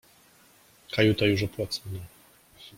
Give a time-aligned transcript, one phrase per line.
[0.93, 1.99] —Kajuta już opłacona!